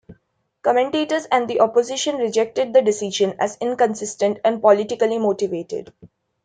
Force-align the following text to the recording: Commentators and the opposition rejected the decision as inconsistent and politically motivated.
Commentators 0.63 1.25
and 1.31 1.47
the 1.47 1.59
opposition 1.59 2.15
rejected 2.15 2.73
the 2.73 2.81
decision 2.81 3.35
as 3.37 3.55
inconsistent 3.61 4.39
and 4.43 4.59
politically 4.59 5.19
motivated. 5.19 5.93